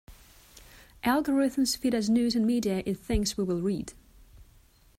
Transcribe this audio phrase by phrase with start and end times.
[1.03, 3.93] Algorithms feed us news and media it thinks we will read.